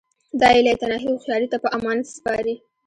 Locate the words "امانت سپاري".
1.77-2.55